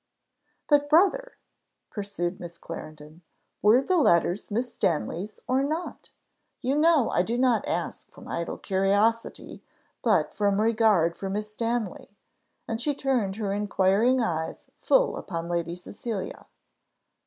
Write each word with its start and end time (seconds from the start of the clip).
"But, 0.67 0.89
brother," 0.89 1.37
pursued 1.91 2.39
Miss 2.39 2.57
Clarendon, 2.57 3.21
"were 3.61 3.83
the 3.83 3.97
letters 3.97 4.49
Miss 4.49 4.73
Stanley's, 4.73 5.39
or 5.47 5.61
not? 5.61 6.09
You 6.59 6.73
know 6.73 7.11
I 7.11 7.21
do 7.21 7.37
not 7.37 7.67
ask 7.67 8.09
from 8.09 8.27
idle 8.27 8.57
curiosity, 8.57 9.63
but 10.01 10.33
from 10.33 10.59
regard 10.59 11.15
for 11.15 11.29
Miss 11.29 11.53
Stanley;" 11.53 12.17
and 12.67 12.81
she 12.81 12.95
turned 12.95 13.35
her 13.35 13.53
inquiring 13.53 14.19
eyes 14.21 14.63
full 14.81 15.17
upon 15.17 15.47
Lady 15.47 15.75
Cecilia. 15.75 16.47